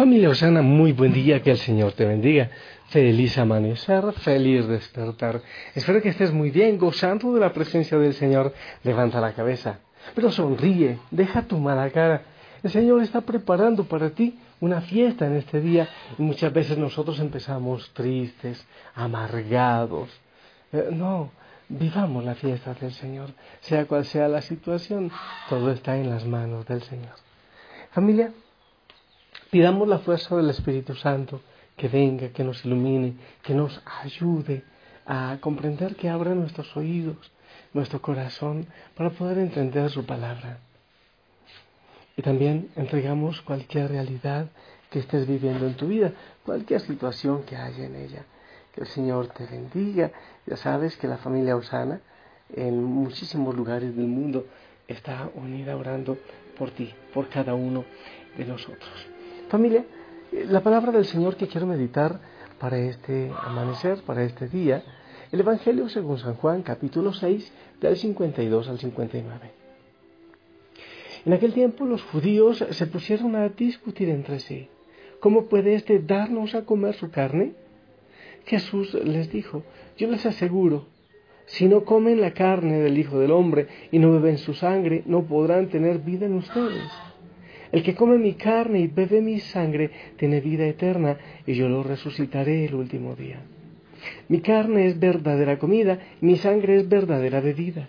Familia 0.00 0.30
Osana, 0.30 0.62
muy 0.62 0.92
buen 0.92 1.12
día, 1.12 1.42
que 1.42 1.50
el 1.50 1.58
Señor 1.58 1.92
te 1.92 2.06
bendiga. 2.06 2.48
Feliz 2.88 3.36
amanecer, 3.36 4.02
feliz 4.14 4.66
despertar. 4.66 5.42
Espero 5.74 6.00
que 6.00 6.08
estés 6.08 6.32
muy 6.32 6.50
bien, 6.50 6.78
gozando 6.78 7.34
de 7.34 7.40
la 7.40 7.52
presencia 7.52 7.98
del 7.98 8.14
Señor. 8.14 8.54
Levanta 8.82 9.20
la 9.20 9.34
cabeza, 9.34 9.80
pero 10.14 10.32
sonríe, 10.32 10.98
deja 11.10 11.42
tu 11.42 11.58
mala 11.58 11.90
cara. 11.90 12.22
El 12.62 12.70
Señor 12.70 13.02
está 13.02 13.20
preparando 13.20 13.84
para 13.84 14.08
ti 14.08 14.38
una 14.60 14.80
fiesta 14.80 15.26
en 15.26 15.36
este 15.36 15.60
día 15.60 15.86
y 16.18 16.22
muchas 16.22 16.50
veces 16.50 16.78
nosotros 16.78 17.20
empezamos 17.20 17.90
tristes, 17.92 18.66
amargados. 18.94 20.08
Eh, 20.72 20.88
no, 20.92 21.30
vivamos 21.68 22.24
la 22.24 22.36
fiesta 22.36 22.72
del 22.72 22.94
Señor, 22.94 23.34
sea 23.60 23.84
cual 23.84 24.06
sea 24.06 24.28
la 24.28 24.40
situación, 24.40 25.10
todo 25.50 25.70
está 25.70 25.98
en 25.98 26.08
las 26.08 26.24
manos 26.24 26.64
del 26.64 26.82
Señor. 26.84 27.16
Familia, 27.90 28.32
Pidamos 29.50 29.88
la 29.88 29.98
fuerza 29.98 30.36
del 30.36 30.50
Espíritu 30.50 30.94
Santo 30.94 31.40
que 31.76 31.88
venga, 31.88 32.28
que 32.28 32.44
nos 32.44 32.64
ilumine, 32.64 33.14
que 33.42 33.52
nos 33.52 33.82
ayude 34.00 34.62
a 35.06 35.38
comprender, 35.40 35.96
que 35.96 36.08
abra 36.08 36.36
nuestros 36.36 36.76
oídos, 36.76 37.32
nuestro 37.72 38.00
corazón, 38.00 38.66
para 38.94 39.10
poder 39.10 39.38
entender 39.38 39.90
su 39.90 40.06
palabra. 40.06 40.58
Y 42.16 42.22
también 42.22 42.70
entregamos 42.76 43.40
cualquier 43.42 43.90
realidad 43.90 44.46
que 44.88 45.00
estés 45.00 45.26
viviendo 45.26 45.66
en 45.66 45.74
tu 45.74 45.88
vida, 45.88 46.12
cualquier 46.44 46.80
situación 46.80 47.42
que 47.42 47.56
haya 47.56 47.86
en 47.86 47.96
ella. 47.96 48.24
Que 48.72 48.82
el 48.82 48.86
Señor 48.86 49.28
te 49.28 49.46
bendiga. 49.46 50.12
Ya 50.46 50.56
sabes 50.56 50.96
que 50.96 51.08
la 51.08 51.18
familia 51.18 51.56
Osana 51.56 52.00
en 52.54 52.84
muchísimos 52.84 53.56
lugares 53.56 53.96
del 53.96 54.06
mundo 54.06 54.46
está 54.86 55.28
unida 55.34 55.76
orando 55.76 56.18
por 56.56 56.70
ti, 56.70 56.94
por 57.12 57.28
cada 57.28 57.54
uno 57.54 57.84
de 58.36 58.44
nosotros. 58.44 59.19
Familia, 59.50 59.84
la 60.30 60.60
palabra 60.60 60.92
del 60.92 61.06
Señor 61.06 61.34
que 61.34 61.48
quiero 61.48 61.66
meditar 61.66 62.20
para 62.60 62.78
este 62.78 63.32
amanecer, 63.42 63.98
para 64.02 64.22
este 64.22 64.46
día, 64.46 64.84
el 65.32 65.40
Evangelio 65.40 65.88
según 65.88 66.18
San 66.18 66.36
Juan, 66.36 66.62
capítulo 66.62 67.12
6, 67.12 67.52
del 67.80 67.96
52 67.96 68.68
al 68.68 68.78
59. 68.78 69.50
En 71.26 71.32
aquel 71.32 71.52
tiempo 71.52 71.84
los 71.84 72.00
judíos 72.04 72.64
se 72.70 72.86
pusieron 72.86 73.34
a 73.34 73.48
discutir 73.48 74.08
entre 74.08 74.38
sí. 74.38 74.68
¿Cómo 75.18 75.46
puede 75.46 75.74
éste 75.74 75.98
darnos 75.98 76.54
a 76.54 76.64
comer 76.64 76.94
su 76.94 77.10
carne? 77.10 77.54
Jesús 78.46 78.94
les 78.94 79.32
dijo, 79.32 79.64
yo 79.98 80.06
les 80.06 80.24
aseguro, 80.26 80.86
si 81.46 81.66
no 81.66 81.84
comen 81.84 82.20
la 82.20 82.34
carne 82.34 82.78
del 82.78 82.96
Hijo 82.96 83.18
del 83.18 83.32
Hombre 83.32 83.66
y 83.90 83.98
no 83.98 84.12
beben 84.12 84.38
su 84.38 84.54
sangre, 84.54 85.02
no 85.06 85.24
podrán 85.24 85.70
tener 85.70 85.98
vida 85.98 86.26
en 86.26 86.34
ustedes. 86.34 87.09
El 87.72 87.82
que 87.82 87.94
come 87.94 88.18
mi 88.18 88.34
carne 88.34 88.80
y 88.80 88.86
bebe 88.88 89.20
mi 89.20 89.38
sangre 89.38 89.90
tiene 90.16 90.40
vida 90.40 90.66
eterna, 90.66 91.16
y 91.46 91.54
yo 91.54 91.68
lo 91.68 91.82
resucitaré 91.82 92.64
el 92.64 92.74
último 92.74 93.14
día. 93.14 93.40
Mi 94.28 94.40
carne 94.40 94.86
es 94.86 94.98
verdadera 94.98 95.58
comida, 95.58 95.98
mi 96.20 96.36
sangre 96.36 96.76
es 96.76 96.88
verdadera 96.88 97.40
bebida. 97.40 97.88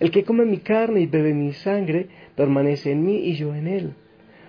El 0.00 0.10
que 0.10 0.24
come 0.24 0.44
mi 0.44 0.58
carne 0.58 1.00
y 1.00 1.06
bebe 1.06 1.32
mi 1.32 1.52
sangre 1.52 2.08
permanece 2.34 2.90
en 2.90 3.04
mí 3.04 3.16
y 3.16 3.34
yo 3.34 3.54
en 3.54 3.68
él. 3.68 3.94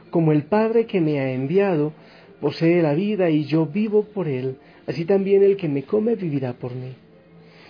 Como 0.09 0.31
el 0.31 0.43
Padre 0.43 0.85
que 0.85 1.01
me 1.01 1.19
ha 1.19 1.31
enviado 1.31 1.93
posee 2.41 2.81
la 2.81 2.93
vida 2.93 3.29
y 3.29 3.45
yo 3.45 3.65
vivo 3.67 4.03
por 4.03 4.27
él, 4.27 4.57
así 4.87 5.05
también 5.05 5.43
el 5.43 5.55
que 5.57 5.69
me 5.69 5.83
come 5.83 6.15
vivirá 6.15 6.53
por 6.53 6.75
mí. 6.75 6.95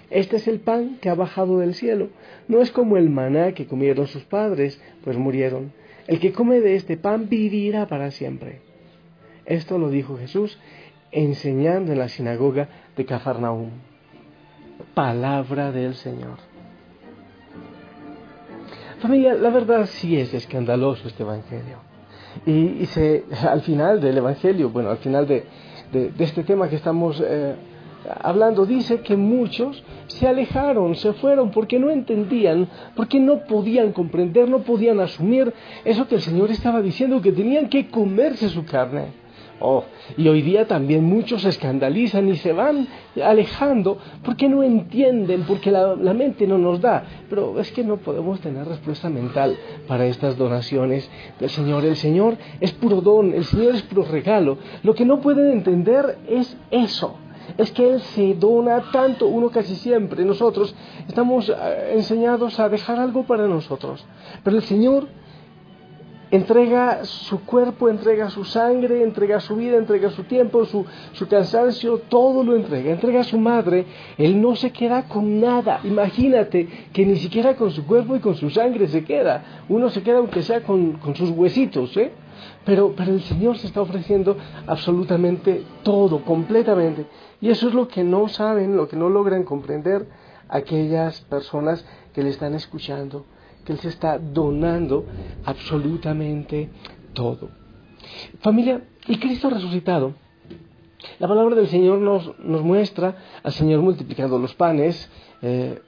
Este 0.10 0.38
es 0.38 0.48
el 0.48 0.60
pan 0.60 0.98
que 1.02 1.10
ha 1.10 1.16
bajado 1.16 1.60
del 1.60 1.74
cielo, 1.74 2.10
no 2.48 2.62
es 2.62 2.72
como 2.72 2.98
el 2.98 3.10
maná 3.10 3.54
que 3.54 3.66
comieron 3.66 4.08
sus 4.08 4.24
padres, 4.24 4.82
pues 5.04 5.18
murieron. 5.18 5.72
El 6.08 6.20
que 6.20 6.34
come 6.34 6.60
de 6.62 6.76
este 6.76 6.98
pan 6.98 7.30
vivirá 7.30 7.88
para 7.88 8.12
siempre. 8.12 8.62
Esto 9.46 9.78
lo 9.78 9.90
dijo 9.90 10.18
Jesús 10.18 10.58
enseñando 11.12 11.92
en 11.92 12.00
la 12.00 12.10
sinagoga 12.10 12.68
de 12.96 13.06
Cafarnaúm. 13.06 13.70
Palabra 14.94 15.72
del 15.72 15.96
Señor. 15.96 16.38
Familia, 19.00 19.34
la 19.36 19.50
verdad 19.50 19.86
sí 19.86 20.18
es 20.18 20.34
escandaloso 20.34 21.08
este 21.08 21.24
Evangelio. 21.24 21.78
Y, 22.46 22.88
al 23.48 23.62
final 23.62 24.02
del 24.02 24.18
Evangelio, 24.18 24.70
bueno, 24.70 24.90
al 24.90 24.98
final 24.98 25.28
de, 25.28 25.46
este 26.20 26.44
tema 26.44 26.70
que 26.70 26.76
estamos 26.76 27.24
eh, 27.26 27.56
hablando, 28.22 28.66
dice 28.66 29.02
que 29.02 29.16
muchos 29.16 29.84
se 30.08 30.28
alejaron, 30.28 30.96
se 30.96 31.14
fueron 31.14 31.52
porque 31.52 31.80
no 31.80 31.90
entendían, 31.90 32.68
porque 32.96 33.20
no 33.20 33.46
podían 33.46 33.92
comprender, 33.92 34.50
no 34.50 34.60
podían 34.60 35.00
asumir 35.00 35.54
eso 35.84 36.08
que 36.08 36.16
el 36.16 36.22
Señor 36.22 36.52
estaba 36.52 36.82
diciendo, 36.82 37.22
que 37.22 37.32
tenían 37.32 37.70
que 37.70 37.88
comerse 37.90 38.50
su 38.50 38.66
carne. 38.66 39.26
Oh, 39.62 39.86
y 40.18 40.28
hoy 40.28 40.42
día 40.42 40.68
también 40.68 41.06
muchos 41.06 41.44
se 41.44 41.50
escandalizan 41.50 42.28
y 42.28 42.36
se 42.36 42.52
van 42.52 42.88
alejando 43.24 43.98
porque 44.22 44.50
no 44.50 44.64
entienden, 44.64 45.44
porque 45.44 45.72
la, 45.72 45.96
mente 46.14 46.46
no 46.46 46.58
nos 46.58 46.82
da. 46.82 47.06
Pero 47.30 47.58
es 47.60 47.72
que 47.72 47.84
no 47.84 47.96
podemos 47.98 48.42
tener 48.42 48.68
respuesta 48.68 49.10
mental 49.10 49.56
para 49.88 50.06
estas 50.08 50.38
donaciones 50.38 51.10
del 51.40 51.50
Señor. 51.50 51.86
El 51.86 51.96
Señor 51.96 52.38
es 52.60 52.74
puro 52.74 53.00
don, 53.00 53.34
el 53.34 53.46
Señor 53.46 53.76
es 53.76 53.84
puro 53.84 54.04
regalo. 54.04 54.58
Lo 54.84 54.94
que 54.94 55.06
no 55.06 55.22
pueden 55.22 55.50
entender 55.50 56.18
es 56.28 56.58
eso 56.70 57.16
es 57.58 57.72
que 57.72 57.90
Él 57.94 58.02
se 58.02 58.34
dona 58.36 58.92
tanto, 58.92 59.28
uno 59.28 59.50
casi 59.50 59.76
siempre. 59.76 60.26
Nosotros 60.26 60.76
estamos 61.08 61.50
eh, 61.50 61.94
enseñados 61.94 62.60
a 62.60 62.70
dejar 62.70 63.00
algo 63.00 63.24
para 63.24 63.48
nosotros. 63.48 64.06
Pero 64.44 64.58
el 64.58 64.64
Señor 64.64 65.08
entrega 66.32 67.06
su 67.06 67.46
cuerpo, 67.46 67.90
entrega 67.90 68.30
su 68.30 68.44
sangre, 68.44 69.04
entrega 69.04 69.40
su 69.40 69.56
vida, 69.56 69.78
entrega 69.78 70.10
su 70.10 70.24
tiempo, 70.24 70.66
su, 70.66 70.86
su, 71.14 71.28
cansancio, 71.28 72.00
todo 72.10 72.44
lo 72.44 72.56
entrega. 72.56 72.92
Entrega 72.92 73.22
a 73.22 73.24
su 73.24 73.38
madre, 73.38 73.86
Él 74.18 74.42
no 74.42 74.56
se 74.56 74.72
queda 74.72 75.08
con 75.08 75.40
nada. 75.40 75.80
Imagínate 75.84 76.68
que 76.92 77.06
ni 77.06 77.16
siquiera 77.18 77.56
con 77.56 77.72
su 77.72 77.86
cuerpo 77.86 78.16
y 78.16 78.20
con 78.20 78.36
su 78.36 78.50
sangre 78.50 78.88
se 78.88 79.04
queda. 79.04 79.64
Uno 79.70 79.90
se 79.90 80.04
queda 80.04 80.18
aunque 80.18 80.42
sea 80.42 80.62
con, 80.62 80.94
con 80.94 81.16
sus 81.16 81.30
huesitos, 81.30 81.96
¿eh? 81.98 82.12
Pero, 82.66 82.94
pero 82.96 83.14
el 83.14 83.22
Señor 83.22 83.58
se 83.58 83.68
está 83.68 83.82
ofreciendo 83.82 84.38
absolutamente 84.68 85.64
todo, 85.84 86.24
completamente. 86.24 87.06
Y 87.42 87.50
eso 87.50 87.68
es 87.68 87.74
lo 87.74 87.88
que 87.88 88.04
no 88.04 88.28
saben, 88.28 88.76
lo 88.76 88.88
que 88.88 88.96
no 88.96 89.10
logran 89.10 89.44
comprender 89.44 90.08
aquellas 90.50 91.22
personas 91.22 91.86
que 92.14 92.24
le 92.24 92.30
están 92.30 92.54
escuchando, 92.56 93.26
que 93.64 93.74
Él 93.74 93.80
se 93.80 93.90
está 93.90 94.18
donando 94.18 95.06
absolutamente 95.44 96.70
todo. 97.14 97.50
Familia, 98.40 98.84
y 99.08 99.18
Cristo 99.18 99.50
resucitado, 99.50 100.14
la 101.20 101.28
palabra 101.28 101.56
del 101.56 101.68
Señor 101.68 102.00
nos, 102.00 102.38
nos 102.40 102.62
muestra 102.62 103.16
al 103.44 103.52
Señor 103.52 103.82
multiplicando 103.82 104.40
los 104.40 104.56
panes. 104.56 105.10
Eh, 105.42 105.82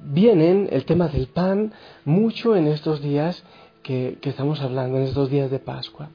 vienen 0.00 0.68
el 0.72 0.84
tema 0.84 1.08
del 1.08 1.28
pan 1.28 1.72
mucho 2.04 2.56
en 2.56 2.66
estos 2.66 3.02
días 3.02 3.44
que, 3.82 4.18
estamos 4.22 4.60
hablando 4.60 4.98
en 4.98 5.04
estos 5.04 5.30
días 5.30 5.50
de 5.50 5.58
Pascua. 5.58 6.10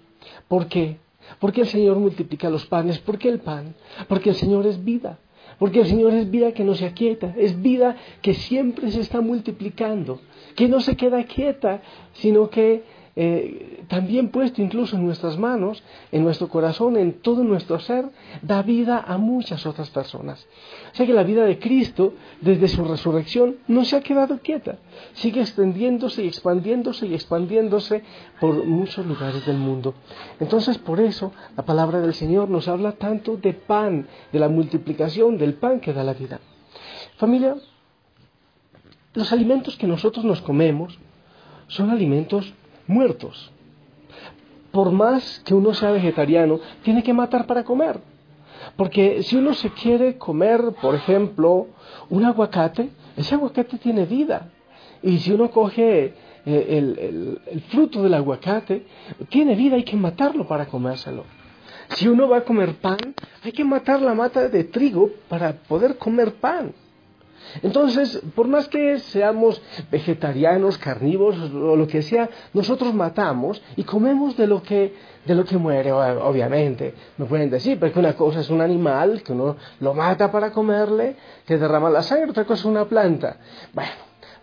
¿Por 0.48 0.68
qué? 0.68 0.98
Porque 1.40 1.62
el 1.62 1.68
Señor 1.68 1.98
multiplica 2.00 2.50
los 2.50 2.66
panes. 2.66 3.00
¿Por 3.00 3.18
qué 3.18 3.30
el 3.30 3.40
pan? 3.40 3.76
Porque 4.08 4.30
el 4.30 4.36
Señor 4.36 4.66
es 4.66 4.84
vida. 4.84 5.20
Porque 5.60 5.82
el 5.82 5.88
Señor 5.88 6.14
es 6.14 6.30
vida 6.30 6.52
que 6.52 6.64
no 6.64 6.76
se 6.76 6.86
aquieta, 6.86 7.34
es 7.36 7.60
vida 7.62 7.96
que 8.22 8.36
siempre 8.36 8.92
se 8.92 9.02
está 9.02 9.22
multiplicando, 9.22 10.22
que 10.56 10.68
no 10.68 10.82
se 10.82 10.96
queda 10.96 11.24
quieta, 11.24 11.82
sino 12.14 12.50
que 12.50 12.84
eh, 13.20 13.84
también 13.88 14.30
puesto 14.30 14.62
incluso 14.62 14.96
en 14.96 15.04
nuestras 15.04 15.40
manos, 15.40 15.82
en 16.12 16.24
nuestro 16.24 16.50
corazón, 16.50 16.98
en 16.98 17.14
todo 17.14 17.44
nuestro 17.44 17.80
ser, 17.80 18.06
da 18.44 18.62
vida 18.62 19.04
a 19.08 19.18
muchas 19.18 19.66
otras 19.66 19.90
personas. 19.90 20.46
O 20.94 20.96
sea 20.96 21.08
que 21.08 21.14
la 21.14 21.24
vida 21.24 21.44
de 21.44 21.58
Cristo, 21.58 22.14
desde 22.42 22.68
su 22.68 22.86
resurrección, 22.86 23.58
no 23.68 23.86
se 23.86 23.96
ha 23.96 24.02
quedado 24.02 24.38
quieta, 24.38 24.78
sigue 25.14 25.42
extendiéndose 25.42 26.24
y 26.24 26.28
expandiéndose 26.28 27.08
y 27.08 27.16
expandiéndose 27.16 28.04
por 28.40 28.64
muchos 28.66 29.04
lugares 29.04 29.44
del 29.48 29.58
mundo. 29.58 29.96
Entonces, 30.40 30.78
por 30.78 31.00
eso, 31.00 31.34
la 31.56 31.66
palabra 31.66 32.00
del 32.00 32.14
Señor 32.14 32.52
nos 32.52 32.68
habla 32.68 32.92
tanto 32.92 33.36
de 33.36 33.54
pan, 33.54 34.08
de 34.32 34.38
la 34.38 34.48
multiplicación 34.48 35.40
del 35.40 35.56
pan 35.56 35.80
que 35.80 35.92
da 35.92 36.04
la 36.04 36.14
vida. 36.14 36.40
Familia, 37.16 37.56
los 39.16 39.32
alimentos 39.32 39.76
que 39.76 39.88
nosotros 39.88 40.24
nos 40.24 40.42
comemos 40.42 41.00
son 41.68 41.90
alimentos 41.90 42.54
muertos. 42.88 43.52
Por 44.72 44.92
más 44.92 45.42
que 45.46 45.54
uno 45.54 45.74
sea 45.74 45.92
vegetariano, 45.92 46.60
tiene 46.84 47.04
que 47.04 47.14
matar 47.14 47.46
para 47.46 47.64
comer. 47.64 48.00
Porque 48.76 49.24
si 49.24 49.36
uno 49.36 49.54
se 49.54 49.70
quiere 49.72 50.18
comer, 50.18 50.62
por 50.82 50.96
ejemplo, 50.96 51.68
un 52.10 52.26
aguacate, 52.26 52.90
ese 53.16 53.36
aguacate 53.36 53.78
tiene 53.78 54.06
vida. 54.06 54.50
Y 55.02 55.20
si 55.20 55.32
uno 55.32 55.50
coge 55.52 56.14
eh, 56.46 56.78
el, 56.78 57.62
fruto 57.70 58.04
del 58.04 58.14
aguacate, 58.14 58.86
tiene 59.30 59.56
vida, 59.56 59.76
hay 59.76 59.84
que 59.84 59.96
matarlo 59.96 60.48
para 60.48 60.66
comérselo. 60.66 61.24
Si 61.90 62.08
uno 62.08 62.28
va 62.28 62.38
a 62.38 62.44
comer 62.44 62.76
pan, 62.76 62.98
hay 63.44 63.52
que 63.52 63.64
matar 63.64 64.02
la 64.02 64.14
mata 64.14 64.50
de 64.50 64.64
trigo 64.66 65.10
para 65.30 65.54
poder 65.54 65.98
comer 65.98 66.34
pan. 66.36 66.74
Entonces, 67.62 68.22
por 68.36 68.48
más 68.48 68.68
que 68.68 69.00
seamos 69.00 69.62
vegetarianos, 69.92 70.78
carnívoros 70.78 71.52
o 71.54 71.76
lo 71.76 71.88
que 71.88 72.02
sea, 72.02 72.30
nosotros 72.54 72.94
matamos 72.94 73.62
y 73.76 73.84
comemos 73.84 74.38
de 74.38 74.48
lo 74.48 74.62
que, 74.62 74.94
de 75.26 75.36
lo 75.36 75.46
que 75.46 75.58
muere, 75.58 75.92
obviamente. 75.92 76.94
Me 77.18 77.26
pueden 77.26 77.50
decir, 77.50 77.80
porque 77.80 78.00
una 78.00 78.14
cosa 78.14 78.40
es 78.40 78.50
un 78.50 78.62
animal, 78.62 79.24
que 79.24 79.34
uno 79.34 79.58
lo 79.80 79.94
mata 79.94 80.32
para 80.32 80.52
comerle, 80.52 81.16
que 81.46 81.58
derrama 81.58 81.90
la 81.90 82.04
sangre, 82.04 82.30
otra 82.30 82.46
cosa 82.46 82.62
es 82.62 82.66
una 82.66 82.86
planta. 82.86 83.38
Bueno, 83.74 83.92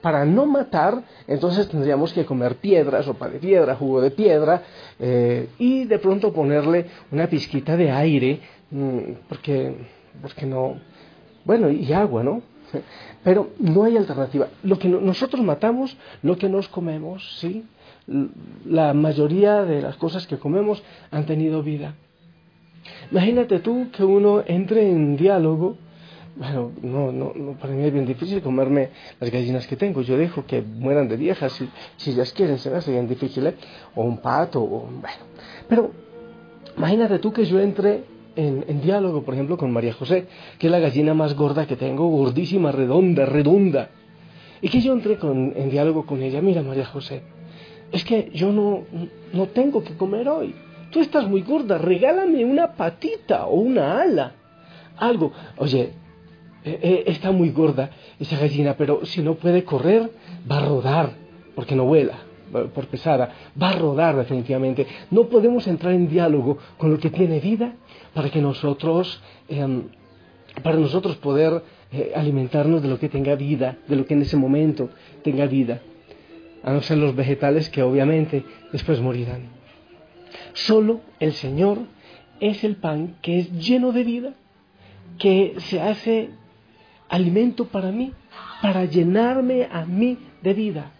para 0.00 0.24
no 0.26 0.44
matar, 0.44 1.02
entonces 1.26 1.66
tendríamos 1.68 2.12
que 2.12 2.26
comer 2.26 2.56
piedra, 2.56 3.02
sopa 3.02 3.28
de 3.28 3.38
piedra, 3.38 3.74
jugo 3.74 4.02
de 4.02 4.10
piedra, 4.10 4.62
eh, 4.98 5.48
y 5.58 5.84
de 5.84 5.98
pronto 5.98 6.30
ponerle 6.32 6.86
una 7.10 7.26
pizquita 7.26 7.74
de 7.74 7.90
aire, 7.90 8.40
mm, 8.70 8.98
porque, 9.28 9.74
porque 10.20 10.44
no, 10.44 10.78
bueno, 11.46 11.70
y 11.70 11.90
agua, 11.92 12.22
¿no? 12.22 12.42
Pero 13.22 13.50
no 13.58 13.84
hay 13.84 13.96
alternativa. 13.96 14.48
Lo 14.62 14.78
que 14.78 14.88
nosotros 14.88 15.42
matamos, 15.44 15.96
lo 16.22 16.36
que 16.36 16.48
nos 16.48 16.68
comemos, 16.68 17.38
¿sí? 17.38 17.64
La 18.66 18.92
mayoría 18.92 19.64
de 19.64 19.80
las 19.80 19.96
cosas 19.96 20.26
que 20.26 20.38
comemos 20.38 20.82
han 21.10 21.26
tenido 21.26 21.62
vida. 21.62 21.94
Imagínate 23.10 23.60
tú 23.60 23.88
que 23.92 24.04
uno 24.04 24.42
entre 24.46 24.90
en 24.90 25.16
diálogo. 25.16 25.76
Bueno, 26.36 26.72
no, 26.82 27.12
no, 27.12 27.32
no, 27.34 27.52
para 27.52 27.72
mí 27.72 27.84
es 27.84 27.92
bien 27.92 28.06
difícil 28.06 28.42
comerme 28.42 28.90
las 29.20 29.30
gallinas 29.30 29.66
que 29.66 29.76
tengo. 29.76 30.02
Yo 30.02 30.18
dejo 30.18 30.44
que 30.44 30.60
mueran 30.60 31.08
de 31.08 31.16
viejas 31.16 31.52
si, 31.52 31.68
si 31.96 32.10
ellas 32.10 32.32
quieren, 32.32 32.58
se 32.58 32.70
me 32.70 32.76
hace 32.76 32.90
bien 32.90 33.08
difícil, 33.08 33.46
¿eh? 33.46 33.54
O 33.94 34.02
un 34.02 34.18
pato, 34.18 34.60
o 34.60 34.80
bueno. 34.80 35.24
Pero 35.68 35.92
imagínate 36.76 37.20
tú 37.20 37.32
que 37.32 37.44
yo 37.44 37.60
entre 37.60 38.13
en, 38.36 38.80
diálogo, 38.80 39.22
por 39.22 39.34
ejemplo, 39.34 39.56
con 39.56 39.72
María 39.72 39.92
José, 39.92 40.26
que 40.58 40.66
es 40.66 40.70
la 40.70 40.78
gallina 40.78 41.14
más 41.14 41.34
gorda 41.34 41.66
que 41.66 41.76
tengo, 41.76 42.06
gordísima, 42.08 42.72
redonda, 42.72 43.26
redonda. 43.26 43.90
Y 44.60 44.68
que 44.68 44.80
yo 44.80 44.92
entré 44.92 45.18
con, 45.18 45.52
en 45.56 45.70
diálogo 45.70 46.06
con 46.06 46.22
ella, 46.22 46.40
mira 46.40 46.62
María 46.62 46.86
José, 46.86 47.22
es 47.92 48.04
que 48.04 48.30
yo 48.34 48.52
no, 48.52 48.82
no 49.32 49.46
tengo 49.48 49.84
que 49.84 49.94
comer 49.96 50.28
hoy. 50.28 50.54
Tú 50.90 51.00
estás 51.00 51.28
muy 51.28 51.42
gorda, 51.42 51.78
regálame 51.78 52.44
una 52.44 52.72
patita 52.74 53.46
o 53.46 53.56
una 53.56 54.00
ala, 54.00 54.32
algo. 54.96 55.32
Oye, 55.58 55.92
eh, 56.64 56.78
eh, 56.82 57.04
está 57.06 57.30
muy 57.30 57.50
gorda 57.50 57.90
esa 58.18 58.38
gallina, 58.38 58.74
pero 58.76 59.04
si 59.04 59.22
no 59.22 59.34
puede 59.34 59.64
correr, 59.64 60.10
va 60.50 60.58
a 60.58 60.66
rodar, 60.66 61.10
porque 61.54 61.74
no 61.74 61.84
vuela 61.84 62.23
por 62.52 62.86
pesada, 62.86 63.32
va 63.60 63.70
a 63.70 63.78
rodar 63.78 64.16
definitivamente. 64.16 64.86
No 65.10 65.28
podemos 65.28 65.66
entrar 65.66 65.92
en 65.92 66.08
diálogo 66.08 66.58
con 66.78 66.90
lo 66.90 66.98
que 66.98 67.10
tiene 67.10 67.40
vida 67.40 67.74
para 68.12 68.30
que 68.30 68.40
nosotros, 68.40 69.22
em, 69.48 69.84
para 70.62 70.76
nosotros 70.76 71.16
poder 71.16 71.62
eh, 71.92 72.12
alimentarnos 72.14 72.82
de 72.82 72.88
lo 72.88 72.98
que 72.98 73.08
tenga 73.08 73.34
vida, 73.34 73.78
de 73.86 73.96
lo 73.96 74.06
que 74.06 74.14
en 74.14 74.22
ese 74.22 74.36
momento 74.36 74.90
tenga 75.22 75.46
vida, 75.46 75.80
a 76.62 76.72
no 76.72 76.80
ser 76.80 76.98
los 76.98 77.14
vegetales 77.14 77.68
que 77.68 77.82
obviamente 77.82 78.44
después 78.72 79.00
morirán. 79.00 79.42
Solo 80.52 81.00
el 81.20 81.32
Señor 81.34 81.78
es 82.40 82.64
el 82.64 82.76
pan 82.76 83.16
que 83.22 83.38
es 83.38 83.52
lleno 83.52 83.92
de 83.92 84.04
vida, 84.04 84.34
que 85.18 85.54
se 85.58 85.80
hace 85.80 86.30
alimento 87.08 87.66
para 87.66 87.92
mí, 87.92 88.12
para 88.60 88.84
llenarme 88.84 89.68
a 89.70 89.84
mí 89.84 90.18
de 90.42 90.54
vida. 90.54 90.90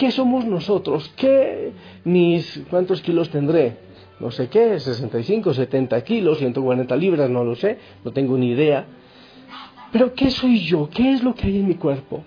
¿Qué 0.00 0.10
somos 0.10 0.46
nosotros? 0.46 1.12
¿Qué 1.14 1.72
mis 2.04 2.64
cuántos 2.70 3.02
kilos 3.02 3.28
tendré? 3.28 3.76
No 4.18 4.30
sé 4.30 4.48
qué, 4.48 4.80
65, 4.80 5.52
70 5.52 6.02
kilos, 6.04 6.38
140 6.38 6.96
libras, 6.96 7.28
no 7.28 7.44
lo 7.44 7.54
sé, 7.54 7.76
no 8.02 8.10
tengo 8.10 8.38
ni 8.38 8.52
idea. 8.52 8.86
Pero 9.92 10.14
¿qué 10.14 10.30
soy 10.30 10.60
yo? 10.60 10.88
¿Qué 10.88 11.12
es 11.12 11.22
lo 11.22 11.34
que 11.34 11.48
hay 11.48 11.58
en 11.58 11.68
mi 11.68 11.74
cuerpo? 11.74 12.24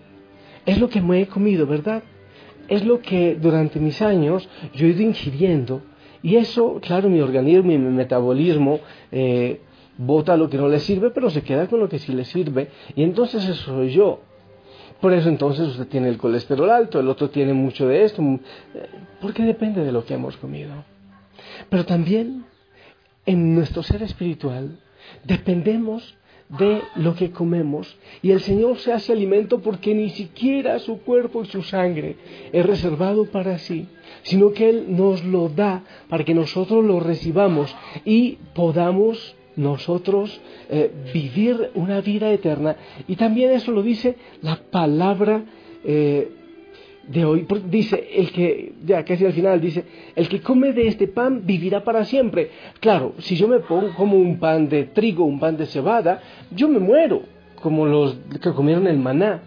Es 0.67 0.79
lo 0.79 0.87
que 0.87 1.01
me 1.01 1.21
he 1.21 1.25
comido, 1.25 1.65
¿verdad? 1.65 2.03
Es 2.67 2.85
lo 2.85 3.01
que 3.01 3.33
durante 3.41 3.79
mis 3.79 4.03
años 4.03 4.47
yo 4.75 4.85
he 4.85 4.91
ido 4.91 5.01
ingiriendo. 5.01 5.81
Y 6.21 6.35
eso, 6.35 6.79
claro, 6.79 7.09
mi 7.09 7.21
organismo 7.21 7.71
y 7.71 7.79
mi 7.79 7.89
metabolismo 7.89 8.81
eh, 9.11 9.61
bota 9.97 10.37
lo 10.37 10.47
que 10.47 10.57
no 10.57 10.67
le 10.67 10.79
sirve, 10.79 11.09
pero 11.09 11.31
se 11.31 11.41
queda 11.41 11.65
con 11.65 11.79
lo 11.79 11.89
que 11.89 11.97
sí 11.97 12.13
le 12.13 12.25
sirve. 12.25 12.69
Y 12.95 13.01
entonces 13.01 13.43
eso 13.45 13.73
soy 13.73 13.89
yo. 13.89 14.19
Por 15.03 15.11
eso 15.11 15.27
entonces 15.27 15.67
usted 15.67 15.87
tiene 15.87 16.07
el 16.07 16.17
colesterol 16.17 16.69
alto, 16.69 16.97
el 16.97 17.09
otro 17.09 17.29
tiene 17.29 17.51
mucho 17.51 17.89
de 17.89 18.05
esto, 18.05 18.23
porque 19.19 19.43
depende 19.43 19.83
de 19.83 19.91
lo 19.91 20.05
que 20.05 20.13
hemos 20.13 20.37
comido. 20.37 20.85
Pero 21.69 21.85
también 21.85 22.45
en 23.25 23.53
nuestro 23.53 23.83
ser 23.83 24.01
espiritual 24.01 24.79
dependemos 25.25 26.15
de 26.47 26.81
lo 26.95 27.15
que 27.15 27.31
comemos 27.31 27.97
y 28.21 28.31
el 28.31 28.39
Señor 28.39 28.77
se 28.77 28.93
hace 28.93 29.11
alimento 29.11 29.59
porque 29.59 29.93
ni 29.93 30.09
siquiera 30.09 30.79
su 30.79 31.01
cuerpo 31.01 31.43
y 31.43 31.47
su 31.47 31.63
sangre 31.63 32.15
es 32.53 32.65
reservado 32.65 33.25
para 33.25 33.57
sí, 33.57 33.89
sino 34.21 34.53
que 34.53 34.69
Él 34.69 34.85
nos 34.87 35.21
lo 35.25 35.49
da 35.49 35.83
para 36.07 36.23
que 36.23 36.33
nosotros 36.33 36.81
lo 36.85 37.01
recibamos 37.01 37.75
y 38.05 38.37
podamos 38.55 39.35
nosotros 39.55 40.39
eh, 40.69 40.91
vivir 41.13 41.71
una 41.75 42.01
vida 42.01 42.31
eterna. 42.31 42.75
Y 43.07 43.15
también 43.15 43.51
eso 43.51 43.71
lo 43.71 43.81
dice 43.81 44.15
la 44.41 44.55
palabra 44.55 45.43
eh, 45.83 46.31
de 47.07 47.25
hoy. 47.25 47.45
Dice, 47.69 48.09
el 48.13 48.31
que, 48.31 48.73
ya 48.85 49.03
casi 49.03 49.25
al 49.25 49.33
final, 49.33 49.59
dice, 49.59 49.83
el 50.15 50.27
que 50.29 50.41
come 50.41 50.73
de 50.73 50.87
este 50.87 51.07
pan 51.07 51.45
vivirá 51.45 51.83
para 51.83 52.05
siempre. 52.05 52.49
Claro, 52.79 53.13
si 53.19 53.35
yo 53.35 53.47
me 53.47 53.59
pongo 53.59 53.93
como 53.95 54.17
un 54.17 54.39
pan 54.39 54.69
de 54.69 54.85
trigo, 54.85 55.25
un 55.25 55.39
pan 55.39 55.57
de 55.57 55.65
cebada, 55.65 56.21
yo 56.51 56.67
me 56.67 56.79
muero, 56.79 57.23
como 57.61 57.85
los 57.85 58.15
que 58.41 58.51
comieron 58.51 58.87
el 58.87 58.97
maná. 58.97 59.41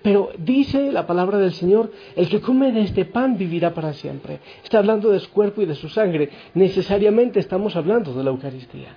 Pero 0.00 0.30
dice 0.38 0.92
la 0.92 1.06
palabra 1.06 1.38
del 1.38 1.52
Señor, 1.52 1.90
el 2.16 2.28
que 2.28 2.40
come 2.40 2.72
de 2.72 2.82
este 2.82 3.04
pan 3.04 3.36
vivirá 3.36 3.74
para 3.74 3.92
siempre. 3.92 4.38
Está 4.62 4.78
hablando 4.78 5.10
de 5.10 5.20
su 5.20 5.30
cuerpo 5.30 5.60
y 5.60 5.66
de 5.66 5.74
su 5.74 5.88
sangre. 5.88 6.30
Necesariamente 6.54 7.40
estamos 7.40 7.76
hablando 7.76 8.14
de 8.14 8.24
la 8.24 8.30
Eucaristía. 8.30 8.96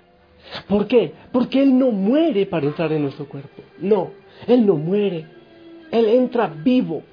¿Por 0.68 0.88
qué? 0.88 1.14
Porque 1.32 1.62
Él 1.62 1.78
no 1.78 1.92
muere 1.92 2.46
para 2.46 2.66
entrar 2.66 2.92
en 2.92 3.04
nuestro 3.04 3.26
cuerpo. 3.28 3.64
No, 3.80 4.12
Él 4.48 4.66
no 4.66 4.76
muere. 4.76 5.26
Él 5.92 6.06
entra 6.06 6.48
vivo. 6.48 7.04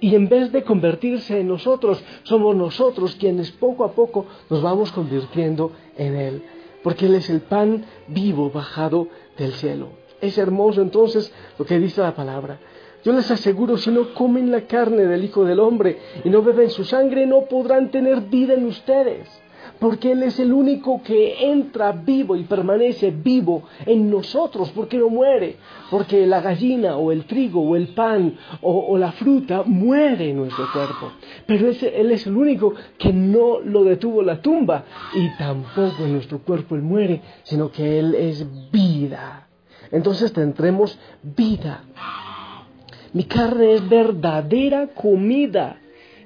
Y 0.00 0.14
en 0.14 0.28
vez 0.28 0.50
de 0.50 0.64
convertirse 0.64 1.40
en 1.40 1.48
nosotros, 1.48 2.02
somos 2.24 2.56
nosotros 2.56 3.16
quienes 3.16 3.52
poco 3.52 3.84
a 3.84 3.92
poco 3.92 4.26
nos 4.50 4.62
vamos 4.62 4.90
convirtiendo 4.92 5.72
en 5.96 6.16
Él. 6.16 6.42
Porque 6.82 7.06
Él 7.06 7.14
es 7.14 7.30
el 7.30 7.40
pan 7.40 7.84
vivo 8.08 8.50
bajado 8.50 9.08
del 9.38 9.52
cielo. 9.52 9.90
Es 10.20 10.38
hermoso 10.38 10.82
entonces 10.82 11.32
lo 11.58 11.64
que 11.64 11.78
dice 11.78 12.00
la 12.00 12.14
palabra. 12.14 12.58
Yo 13.04 13.12
les 13.12 13.30
aseguro, 13.30 13.76
si 13.76 13.90
no 13.90 14.14
comen 14.14 14.52
la 14.52 14.62
carne 14.62 15.04
del 15.04 15.24
Hijo 15.24 15.44
del 15.44 15.58
Hombre 15.58 15.98
y 16.24 16.30
no 16.30 16.42
beben 16.42 16.70
su 16.70 16.84
sangre, 16.84 17.26
no 17.26 17.46
podrán 17.46 17.90
tener 17.90 18.20
vida 18.22 18.54
en 18.54 18.66
ustedes 18.66 19.41
porque 19.78 20.12
Él 20.12 20.22
es 20.22 20.38
el 20.38 20.52
único 20.52 21.02
que 21.02 21.50
entra 21.50 21.92
vivo 21.92 22.36
y 22.36 22.44
permanece 22.44 23.10
vivo 23.10 23.64
en 23.84 24.10
nosotros, 24.10 24.70
porque 24.70 24.96
no 24.98 25.08
muere, 25.08 25.56
porque 25.90 26.26
la 26.26 26.40
gallina 26.40 26.96
o 26.96 27.12
el 27.12 27.24
trigo 27.24 27.62
o 27.62 27.76
el 27.76 27.88
pan 27.88 28.36
o, 28.60 28.96
la 28.96 29.12
fruta 29.12 29.62
muere 29.64 30.30
en 30.30 30.36
nuestro 30.36 30.70
cuerpo, 30.72 31.12
pero 31.46 31.68
Él 31.68 32.12
es 32.12 32.26
el 32.26 32.36
único 32.36 32.74
que 32.96 33.12
no 33.12 33.60
lo 33.60 33.84
detuvo 33.84 34.22
la 34.22 34.40
tumba. 34.40 34.84
Y 35.14 35.36
tampoco 35.36 36.04
en 36.04 36.12
nuestro 36.12 36.38
cuerpo 36.38 36.74
Él 36.74 36.82
muere, 36.82 37.20
sino 37.42 37.70
que 37.70 37.98
Él 37.98 38.14
es 38.14 38.46
vida. 38.70 39.48
Entonces 39.90 40.32
tendremos 40.32 40.98
vida. 41.22 41.84
Mi 43.12 43.24
carne 43.24 43.74
es 43.74 43.88
verdadera 43.88 44.86
comida 44.86 45.81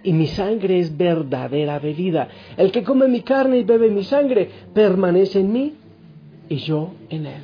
y 0.06 0.12
mi 0.12 0.28
sangre 0.28 0.78
es 0.78 0.96
verdadera 0.96 1.80
bebida. 1.80 2.28
El 2.56 2.70
que 2.70 2.84
come 2.84 3.08
mi 3.08 3.22
carne 3.22 3.58
y 3.58 3.64
bebe 3.64 3.90
mi 3.90 4.04
sangre 4.04 4.48
permanece 4.72 5.40
en 5.40 5.52
mí 5.52 5.72
y 6.48 6.56
yo 6.58 6.92
en 7.10 7.26
él. 7.26 7.42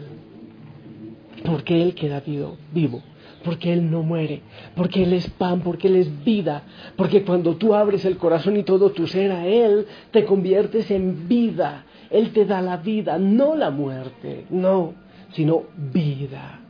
Porque 1.44 1.82
Él 1.82 1.96
queda 1.96 2.20
vivo, 2.20 2.56
vivo, 2.72 3.02
porque 3.42 3.72
Él 3.72 3.90
no 3.90 4.04
muere, 4.04 4.42
porque 4.76 5.02
Él 5.02 5.12
es 5.12 5.28
pan, 5.28 5.62
porque 5.62 5.88
Él 5.88 5.96
es 5.96 6.24
vida, 6.24 6.62
porque 6.94 7.24
cuando 7.24 7.56
tú 7.56 7.74
abres 7.74 8.04
el 8.04 8.16
corazón 8.16 8.56
y 8.56 8.62
todo 8.62 8.92
tu 8.92 9.08
ser 9.08 9.32
a 9.32 9.44
Él, 9.44 9.88
te 10.12 10.24
conviertes 10.24 10.88
en 10.92 11.26
vida. 11.26 11.84
Él 12.10 12.30
te 12.32 12.44
da 12.44 12.62
la 12.62 12.76
vida, 12.76 13.18
no 13.18 13.56
la 13.56 13.70
muerte, 13.70 14.44
no, 14.50 14.94
sino 15.32 15.64
vida. 15.92 16.60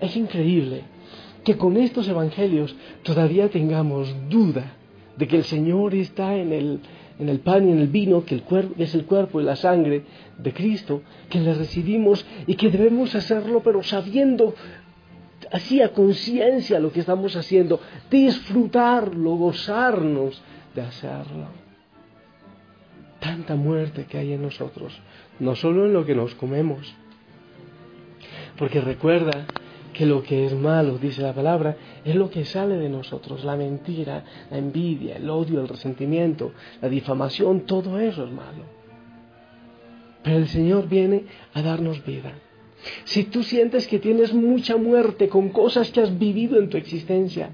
Es 0.00 0.16
increíble 0.16 0.82
que 1.44 1.56
con 1.56 1.76
estos 1.76 2.08
evangelios 2.08 2.74
todavía 3.04 3.48
tengamos 3.50 4.12
duda 4.28 4.72
de 5.16 5.28
que 5.28 5.36
el 5.36 5.44
Señor 5.44 5.94
está 5.94 6.36
en 6.36 6.52
el, 6.52 6.80
en 7.18 7.28
el 7.28 7.40
pan 7.40 7.68
y 7.68 7.72
en 7.72 7.78
el 7.78 7.88
vino, 7.88 8.24
que 8.24 8.34
el 8.34 8.42
cuerpo, 8.42 8.74
es 8.78 8.94
el 8.94 9.04
cuerpo 9.04 9.40
y 9.40 9.44
la 9.44 9.56
sangre 9.56 10.04
de 10.38 10.52
Cristo, 10.52 11.02
que 11.30 11.40
le 11.40 11.54
recibimos 11.54 12.24
y 12.46 12.54
que 12.54 12.70
debemos 12.70 13.14
hacerlo, 13.14 13.62
pero 13.62 13.82
sabiendo 13.82 14.54
así 15.50 15.80
a 15.80 15.92
conciencia 15.92 16.78
lo 16.78 16.92
que 16.92 17.00
estamos 17.00 17.34
haciendo, 17.36 17.80
disfrutarlo, 18.10 19.36
gozarnos 19.36 20.42
de 20.74 20.82
hacerlo. 20.82 21.46
Tanta 23.20 23.56
muerte 23.56 24.04
que 24.04 24.18
hay 24.18 24.32
en 24.34 24.42
nosotros, 24.42 24.98
no 25.40 25.56
solo 25.56 25.86
en 25.86 25.94
lo 25.94 26.04
que 26.04 26.14
nos 26.14 26.34
comemos, 26.34 26.94
porque 28.58 28.80
recuerda 28.80 29.46
que 29.96 30.04
lo 30.04 30.22
que 30.22 30.44
es 30.44 30.54
malo, 30.54 30.98
dice 30.98 31.22
la 31.22 31.32
palabra, 31.32 31.76
es 32.04 32.14
lo 32.14 32.28
que 32.28 32.44
sale 32.44 32.76
de 32.76 32.90
nosotros, 32.90 33.44
la 33.44 33.56
mentira, 33.56 34.24
la 34.50 34.58
envidia, 34.58 35.16
el 35.16 35.30
odio, 35.30 35.62
el 35.62 35.68
resentimiento, 35.68 36.52
la 36.82 36.90
difamación, 36.90 37.60
todo 37.60 37.98
eso 37.98 38.24
es 38.24 38.30
malo. 38.30 38.64
Pero 40.22 40.36
el 40.36 40.48
Señor 40.48 40.86
viene 40.86 41.24
a 41.54 41.62
darnos 41.62 42.04
vida. 42.04 42.34
Si 43.04 43.24
tú 43.24 43.42
sientes 43.42 43.86
que 43.86 43.98
tienes 43.98 44.34
mucha 44.34 44.76
muerte 44.76 45.30
con 45.30 45.48
cosas 45.48 45.90
que 45.90 46.02
has 46.02 46.18
vivido 46.18 46.58
en 46.58 46.68
tu 46.68 46.76
existencia, 46.76 47.50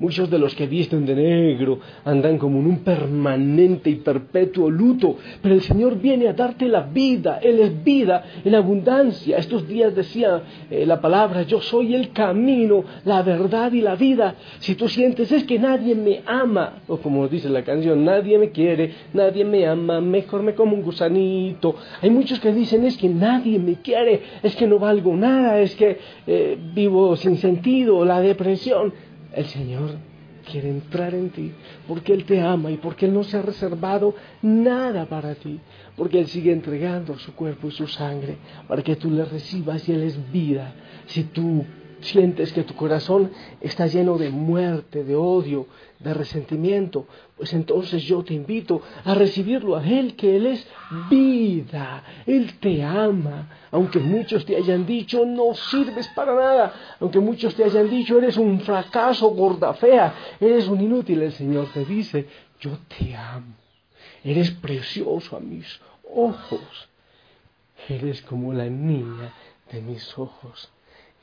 Muchos 0.00 0.30
de 0.30 0.38
los 0.38 0.54
que 0.54 0.68
visten 0.68 1.04
de 1.06 1.14
negro 1.16 1.80
andan 2.04 2.38
como 2.38 2.60
en 2.60 2.66
un 2.66 2.78
permanente 2.84 3.90
y 3.90 3.96
perpetuo 3.96 4.70
luto, 4.70 5.16
pero 5.42 5.56
el 5.56 5.62
Señor 5.62 5.98
viene 5.98 6.28
a 6.28 6.34
darte 6.34 6.68
la 6.68 6.82
vida, 6.82 7.40
Él 7.42 7.58
es 7.58 7.82
vida 7.82 8.24
en 8.44 8.54
abundancia. 8.54 9.38
Estos 9.38 9.66
días 9.66 9.96
decía 9.96 10.42
eh, 10.70 10.86
la 10.86 11.00
palabra, 11.00 11.42
yo 11.42 11.60
soy 11.60 11.96
el 11.96 12.12
camino, 12.12 12.84
la 13.04 13.22
verdad 13.22 13.72
y 13.72 13.80
la 13.80 13.96
vida. 13.96 14.36
Si 14.60 14.76
tú 14.76 14.88
sientes 14.88 15.32
es 15.32 15.42
que 15.42 15.58
nadie 15.58 15.96
me 15.96 16.22
ama, 16.26 16.82
o 16.86 16.98
como 16.98 17.26
dice 17.26 17.48
la 17.48 17.64
canción, 17.64 18.04
nadie 18.04 18.38
me 18.38 18.50
quiere, 18.50 18.92
nadie 19.14 19.44
me 19.44 19.66
ama, 19.66 20.00
mejor 20.00 20.44
me 20.44 20.54
como 20.54 20.76
un 20.76 20.82
gusanito. 20.82 21.74
Hay 22.00 22.10
muchos 22.10 22.38
que 22.38 22.52
dicen 22.52 22.84
es 22.84 22.96
que 22.96 23.08
nadie 23.08 23.58
me 23.58 23.74
quiere, 23.82 24.20
es 24.44 24.54
que 24.54 24.68
no 24.68 24.78
valgo 24.78 25.16
nada, 25.16 25.58
es 25.60 25.74
que 25.74 25.98
eh, 26.24 26.56
vivo 26.72 27.16
sin 27.16 27.36
sentido, 27.36 28.04
la 28.04 28.20
depresión. 28.20 29.07
El 29.38 29.46
Señor 29.46 29.90
quiere 30.50 30.68
entrar 30.68 31.14
en 31.14 31.30
ti 31.30 31.52
porque 31.86 32.12
Él 32.12 32.24
te 32.24 32.40
ama 32.40 32.72
y 32.72 32.76
porque 32.76 33.06
Él 33.06 33.14
no 33.14 33.22
se 33.22 33.36
ha 33.36 33.42
reservado 33.42 34.16
nada 34.42 35.06
para 35.06 35.36
ti, 35.36 35.60
porque 35.96 36.18
Él 36.18 36.26
sigue 36.26 36.50
entregando 36.50 37.16
su 37.20 37.36
cuerpo 37.36 37.68
y 37.68 37.70
su 37.70 37.86
sangre 37.86 38.36
para 38.66 38.82
que 38.82 38.96
tú 38.96 39.12
le 39.12 39.24
recibas 39.24 39.88
y 39.88 39.92
Él 39.92 40.02
es 40.02 40.32
vida. 40.32 40.74
Si 41.06 41.22
tú 41.22 41.64
sientes 42.00 42.52
que 42.52 42.64
tu 42.64 42.74
corazón 42.74 43.30
está 43.60 43.86
lleno 43.86 44.18
de 44.18 44.30
muerte, 44.30 45.04
de 45.04 45.14
odio, 45.14 45.68
de 46.00 46.14
resentimiento, 46.14 47.06
pues 47.38 47.52
entonces 47.52 48.02
yo 48.02 48.22
te 48.24 48.34
invito 48.34 48.82
a 49.04 49.14
recibirlo 49.14 49.76
a 49.76 49.86
Él, 49.86 50.16
que 50.16 50.36
Él 50.36 50.46
es 50.46 50.66
vida, 51.08 52.02
Él 52.26 52.58
te 52.58 52.82
ama, 52.82 53.48
aunque 53.70 54.00
muchos 54.00 54.44
te 54.44 54.56
hayan 54.56 54.84
dicho 54.84 55.24
no 55.24 55.54
sirves 55.54 56.08
para 56.08 56.34
nada, 56.34 56.96
aunque 57.00 57.20
muchos 57.20 57.54
te 57.54 57.64
hayan 57.64 57.88
dicho 57.88 58.18
eres 58.18 58.36
un 58.36 58.60
fracaso, 58.60 59.28
gorda 59.30 59.72
fea, 59.74 60.36
eres 60.40 60.66
un 60.66 60.80
inútil, 60.80 61.22
el 61.22 61.32
Señor 61.32 61.68
te 61.72 61.84
dice, 61.84 62.26
yo 62.60 62.76
te 62.88 63.14
amo, 63.14 63.54
eres 64.24 64.50
precioso 64.50 65.36
a 65.36 65.40
mis 65.40 65.80
ojos, 66.12 66.88
eres 67.88 68.20
como 68.22 68.52
la 68.52 68.66
niña 68.66 69.32
de 69.70 69.80
mis 69.80 70.18
ojos. 70.18 70.70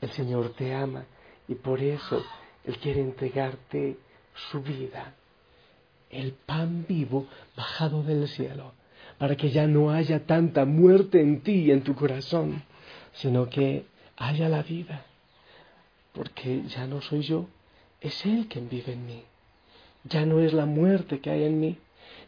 El 0.00 0.10
Señor 0.12 0.54
te 0.56 0.74
ama 0.74 1.04
y 1.46 1.54
por 1.54 1.80
eso 1.80 2.24
Él 2.64 2.78
quiere 2.78 3.00
entregarte 3.00 3.98
su 4.50 4.62
vida, 4.62 5.14
el 6.16 6.32
pan 6.32 6.86
vivo 6.88 7.26
bajado 7.56 8.02
del 8.02 8.28
cielo, 8.28 8.72
para 9.18 9.36
que 9.36 9.50
ya 9.50 9.66
no 9.66 9.90
haya 9.90 10.26
tanta 10.26 10.64
muerte 10.64 11.20
en 11.20 11.40
ti 11.40 11.52
y 11.52 11.70
en 11.70 11.82
tu 11.82 11.94
corazón, 11.94 12.62
sino 13.12 13.48
que 13.48 13.86
haya 14.16 14.48
la 14.48 14.62
vida, 14.62 15.04
porque 16.12 16.62
ya 16.68 16.86
no 16.86 17.00
soy 17.00 17.22
yo, 17.22 17.46
es 18.00 18.24
Él 18.26 18.46
quien 18.48 18.68
vive 18.68 18.92
en 18.92 19.06
mí. 19.06 19.22
Ya 20.04 20.24
no 20.24 20.40
es 20.40 20.52
la 20.52 20.66
muerte 20.66 21.20
que 21.20 21.30
hay 21.30 21.44
en 21.44 21.60
mí, 21.60 21.78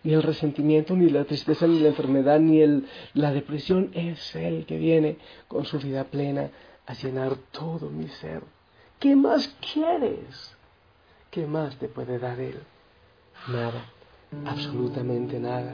ni 0.03 0.13
el 0.13 0.23
resentimiento, 0.23 0.95
ni 0.95 1.11
la 1.11 1.25
tristeza, 1.25 1.67
ni 1.67 1.81
la 1.81 1.89
enfermedad, 1.89 2.41
ni 2.41 2.61
el, 2.61 2.87
la 3.15 3.33
depresión, 3.33 3.91
es 3.95 4.35
Él 4.35 4.65
que 4.67 4.79
viene 4.79 5.17
con 5.47 5.65
su 5.65 5.79
vida 5.79 6.05
plena 6.05 6.51
a 6.87 6.95
llenar 6.95 7.37
todo 7.53 7.91
mi 7.91 8.09
ser. 8.09 8.43
¿Qué 8.99 9.15
más 9.15 9.55
quieres? 9.73 10.57
¿Qué 11.31 11.47
más 11.47 11.77
te 11.77 11.89
puede 11.89 12.19
dar 12.19 12.41
Él? 12.41 12.59
Nada, 13.47 13.85
absolutamente 14.45 15.39
nada. 15.39 15.73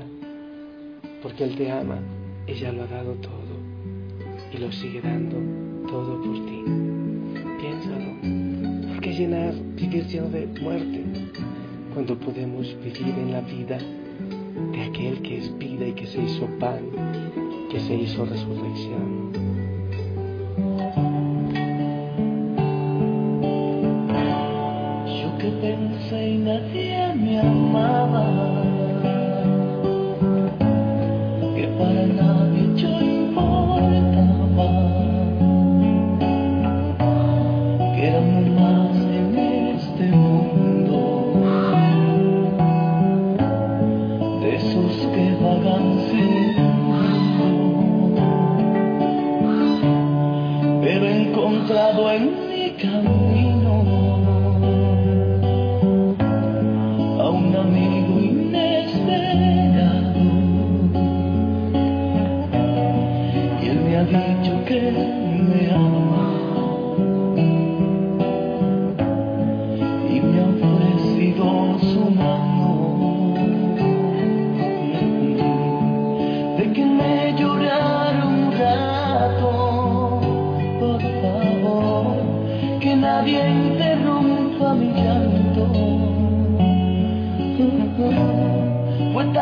Porque 1.23 1.45
Él 1.45 1.57
te 1.57 1.73
ama, 1.73 1.99
ella 2.47 2.73
lo 2.73 2.83
ha 2.85 2.87
dado 2.87 3.15
todo 3.15 3.55
y 4.53 4.59
lo 4.59 4.71
sigue 4.71 5.01
dando 5.01 5.37
todo 5.89 6.21
por 6.23 6.35
ti. 6.47 6.63
Piénsalo. 7.61 8.93
¿Por 8.93 9.01
qué 9.01 9.13
llenar, 9.13 9.55
vivir 9.75 10.07
lleno 10.07 10.29
de 10.29 10.47
muerte 10.61 11.05
cuando 11.93 12.19
podemos 12.19 12.67
vivir 12.85 13.15
en 13.19 13.33
la 13.33 13.41
vida 13.41 13.79
de 13.79 14.83
aquel 14.83 15.23
que 15.23 15.39
es 15.39 15.59
vida 15.59 15.89
y 15.89 15.93
que 15.95 16.07
se 16.07 16.23
hizo 16.23 16.47
pan, 16.61 16.83
que 17.71 17.81
se 17.81 17.95
hizo 17.95 18.25
resurrección? 18.25 19.44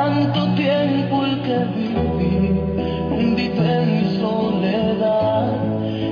tanto 0.02 0.40
tiempo 0.54 1.24
el 1.24 1.42
que 1.42 1.58
viví, 1.76 2.60
hundido 3.16 3.62
en 3.64 3.84
mi 3.92 4.04
soledad. 4.18 5.46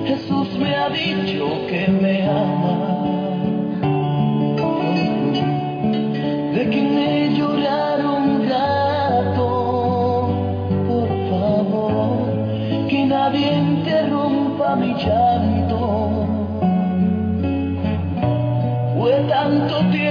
Jesús 0.07 0.49
me 0.61 0.77
ha 0.77 0.89
dicho 0.91 1.45
que 1.69 1.83
me 2.03 2.15
ama. 2.29 2.77
De 6.55 6.63
que 6.73 6.83
me 6.97 7.35
lloraron 7.37 8.47
gato, 8.49 9.49
por 10.91 11.09
favor, 11.31 12.89
que 12.89 13.07
nadie 13.07 13.49
interrumpa 13.59 14.77
mi 14.77 14.95
llanto. 15.03 15.81
Fue 18.95 19.15
tanto 19.29 19.75
tiempo. 19.91 20.10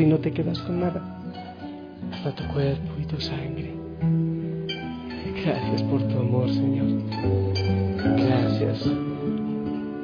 Y 0.00 0.06
no 0.06 0.18
te 0.18 0.30
quedas 0.30 0.58
con 0.60 0.80
nada, 0.80 1.02
hasta 2.12 2.34
tu 2.34 2.44
cuerpo 2.52 2.92
y 3.00 3.04
tu 3.06 3.20
sangre. 3.20 3.74
Gracias 5.44 5.82
por 5.84 6.02
tu 6.04 6.18
amor, 6.18 6.48
Señor. 6.50 6.86
Gracias 7.96 8.88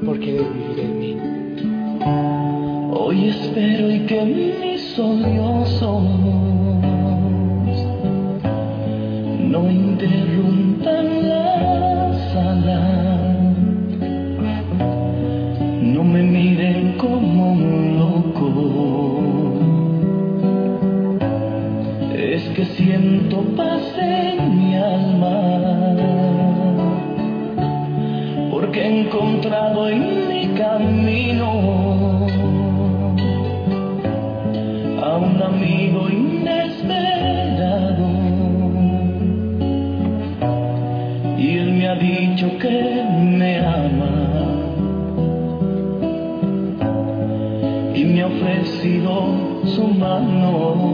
por 0.05 0.19
querer 0.19 0.47
vivir 0.53 0.81
en 0.81 0.99
mí. 0.99 1.17
Hoy 2.93 3.29
espero 3.29 3.91
y 3.91 4.01
que 4.07 4.25
mis 4.25 4.81
sollozos 4.95 6.03
no 9.41 9.71
interrumpan 9.71 11.29
la 11.29 11.54
siento 22.65 23.43
paz 23.57 23.83
en 23.99 24.59
mi 24.59 24.77
alma, 24.77 25.97
porque 28.51 28.81
he 28.81 29.01
encontrado 29.01 29.89
en 29.89 30.29
mi 30.29 30.47
camino 30.49 32.27
a 35.03 35.17
un 35.17 35.43
amigo 35.43 36.09
inesperado. 36.09 38.09
Y 41.39 41.59
él 41.59 41.73
me 41.73 41.89
ha 41.89 41.95
dicho 41.97 42.59
que 42.59 43.03
me 43.39 43.59
ama 43.59 44.11
y 47.95 48.05
me 48.05 48.23
ha 48.23 48.27
ofrecido 48.27 49.11
su 49.65 49.89
mano. 49.89 50.94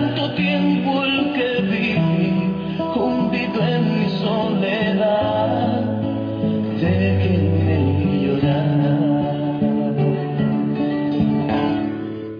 Tanto 0.00 0.34
tiempo 0.34 1.04
el 1.04 1.32
que 1.34 1.60
viví 1.62 2.32
hundido 2.96 3.60
en 3.62 3.82
mi 4.00 4.08
soledad. 4.08 5.84
Déjenme 6.80 8.24
llorar. 8.24 9.60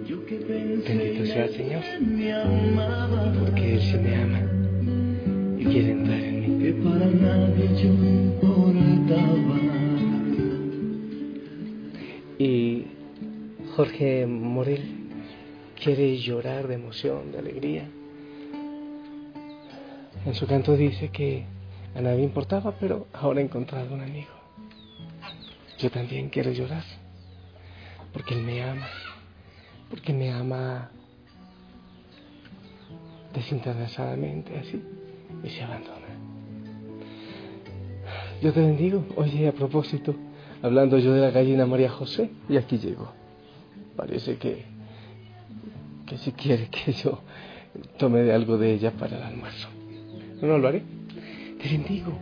Yo 0.09 0.25
que 0.25 0.37
pensé 0.37 0.95
Bendito 0.97 1.27
sea 1.27 1.45
el 1.45 1.51
Señor, 1.51 1.83
que 1.83 2.01
me 2.01 2.33
amaba, 2.33 3.33
porque 3.39 3.75
Él 3.75 3.81
sí 3.83 3.99
me 3.99 4.15
ama 4.15 4.41
y 5.59 5.65
quiere 5.67 5.91
entrar 5.91 6.19
en 6.19 6.41
mí. 6.41 6.65
que 6.65 6.73
para 6.83 7.07
nadie 7.07 7.69
yo 7.83 7.91
importaba. 7.93 9.59
Y 12.39 12.85
Jorge 13.77 14.27
Morel 14.27 15.00
quiere 15.83 16.19
llorar 16.19 16.69
de 16.69 16.75
emoción, 16.75 17.33
de 17.33 17.39
alegría. 17.39 17.89
En 20.27 20.35
su 20.35 20.47
canto 20.47 20.77
dice 20.77 21.09
que 21.09 21.45
a 21.95 22.01
nadie 22.01 22.23
importaba, 22.23 22.73
pero 22.79 23.07
ahora 23.13 23.41
he 23.41 23.45
encontrado 23.45 23.95
un 23.95 24.03
amigo. 24.03 24.31
Yo 25.79 25.91
también 25.91 26.29
quiero 26.29 26.53
llorar, 26.53 26.85
porque 28.13 28.35
Él 28.35 28.43
me 28.43 28.63
ama, 28.63 28.89
porque 29.89 30.13
me 30.13 30.31
ama 30.31 30.91
desinteresadamente 33.33 34.59
así 34.59 34.83
y 35.43 35.49
se 35.49 35.63
abandona. 35.63 36.07
Yo 38.43 38.53
te 38.53 38.61
bendigo. 38.61 39.05
Oye, 39.17 39.49
a 39.49 39.53
propósito, 39.53 40.15
hablando 40.63 40.99
yo 40.99 41.13
de 41.13 41.21
la 41.21 41.31
gallina 41.31 41.67
María 41.67 41.91
José, 41.91 42.31
y 42.49 42.57
aquí 42.57 42.79
llego. 42.79 43.13
Parece 43.97 44.37
que, 44.37 44.65
que 46.11 46.19
si 46.19 46.33
quiere 46.33 46.67
que 46.69 46.93
yo 46.93 47.23
tome 47.97 48.23
de 48.23 48.33
algo 48.33 48.59
de 48.59 48.75
ella 48.75 48.91
para 48.91 49.17
el 49.17 49.23
almuerzo. 49.23 49.69
No 50.43 50.59
lo 50.59 50.67
haré. 50.67 50.83
Te 51.63 51.69
bendigo 51.69 52.19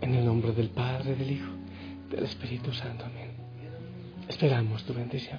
en 0.00 0.14
el 0.14 0.24
nombre 0.24 0.52
del 0.52 0.70
Padre, 0.70 1.14
del 1.14 1.32
Hijo, 1.32 1.52
del 2.10 2.24
Espíritu 2.24 2.72
Santo. 2.72 3.04
Amén. 3.04 3.32
Esperamos 4.26 4.84
tu 4.84 4.94
bendición. 4.94 5.38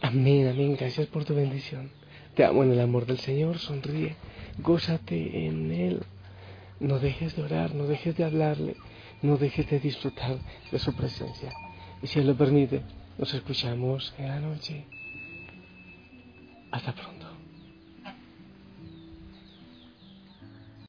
Amén, 0.00 0.46
amén. 0.46 0.76
Gracias 0.78 1.08
por 1.08 1.24
tu 1.24 1.34
bendición. 1.34 1.90
Te 2.36 2.44
amo 2.44 2.62
en 2.62 2.70
el 2.70 2.80
amor 2.80 3.04
del 3.04 3.18
Señor. 3.18 3.58
Sonríe. 3.58 4.14
Gózate 4.58 5.46
en 5.46 5.72
Él. 5.72 6.02
No 6.78 7.00
dejes 7.00 7.34
de 7.34 7.42
orar, 7.42 7.74
no 7.74 7.88
dejes 7.88 8.16
de 8.16 8.22
hablarle, 8.22 8.76
no 9.22 9.36
dejes 9.36 9.68
de 9.70 9.80
disfrutar 9.80 10.38
de 10.70 10.78
su 10.78 10.94
presencia. 10.94 11.52
Y 12.02 12.06
si 12.06 12.20
Él 12.20 12.26
lo 12.26 12.36
permite, 12.36 12.82
nos 13.18 13.32
escuchamos 13.34 14.14
en 14.18 14.28
la 14.28 14.40
noche. 14.40 14.86
Hasta 16.70 16.92
pronto. 16.92 17.17